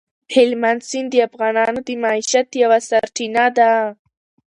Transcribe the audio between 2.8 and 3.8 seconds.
سرچینه ده.